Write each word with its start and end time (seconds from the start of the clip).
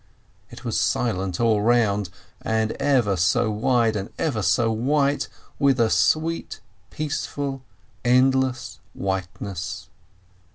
It 0.49 0.65
was 0.65 0.79
silent 0.79 1.39
all 1.39 1.61
round, 1.61 2.09
and 2.41 2.71
ever 2.79 3.15
so 3.15 3.51
wide, 3.51 3.95
and 3.95 4.09
ever 4.17 4.41
so 4.41 4.71
white, 4.71 5.27
with 5.59 5.79
a 5.79 5.91
sweet, 5.91 6.59
peaceful, 6.89 7.61
endless 8.03 8.79
whiteness. 8.95 9.89